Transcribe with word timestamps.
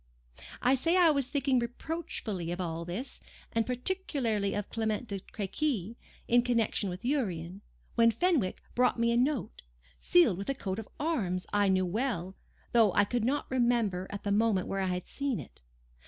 I 0.63 0.73
say 0.73 0.97
I 0.97 1.11
was 1.11 1.29
thinking 1.29 1.59
reproachfully 1.59 2.51
of 2.51 2.59
all 2.59 2.85
this, 2.85 3.19
and 3.51 3.67
particularly 3.67 4.55
of 4.55 4.67
Clement 4.71 5.07
de 5.07 5.19
Crequy 5.19 5.95
in 6.27 6.41
connection 6.41 6.89
with 6.89 7.05
Urian, 7.05 7.61
when 7.93 8.09
Fenwick 8.09 8.63
brought 8.73 8.97
me 8.99 9.11
a 9.11 9.15
note, 9.17 9.61
sealed 9.99 10.39
with 10.39 10.49
a 10.49 10.55
coat 10.55 10.79
of 10.79 10.89
arms 10.99 11.45
I 11.53 11.67
knew 11.67 11.85
well, 11.85 12.35
though 12.71 12.91
I 12.93 13.03
could 13.05 13.23
not 13.23 13.45
remember 13.51 14.07
at 14.09 14.23
the 14.23 14.31
moment 14.31 14.67
where 14.67 14.79
I 14.79 14.87
had 14.87 15.07
seen 15.07 15.39
it. 15.39 15.61